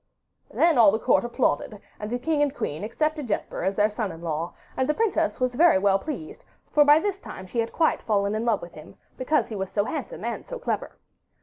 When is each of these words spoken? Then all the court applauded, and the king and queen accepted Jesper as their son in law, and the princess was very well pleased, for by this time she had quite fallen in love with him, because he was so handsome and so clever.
Then 0.51 0.79
all 0.79 0.91
the 0.91 0.97
court 0.97 1.23
applauded, 1.23 1.79
and 1.99 2.09
the 2.09 2.17
king 2.17 2.41
and 2.41 2.51
queen 2.55 2.83
accepted 2.83 3.27
Jesper 3.27 3.61
as 3.63 3.75
their 3.75 3.91
son 3.91 4.11
in 4.11 4.19
law, 4.19 4.55
and 4.75 4.89
the 4.89 4.95
princess 4.95 5.39
was 5.39 5.53
very 5.53 5.77
well 5.77 5.99
pleased, 5.99 6.43
for 6.71 6.83
by 6.83 6.97
this 6.97 7.19
time 7.19 7.45
she 7.45 7.59
had 7.59 7.71
quite 7.71 8.01
fallen 8.01 8.33
in 8.33 8.43
love 8.43 8.63
with 8.63 8.73
him, 8.73 8.95
because 9.15 9.49
he 9.49 9.55
was 9.55 9.69
so 9.69 9.85
handsome 9.85 10.25
and 10.25 10.47
so 10.47 10.57
clever. 10.57 10.97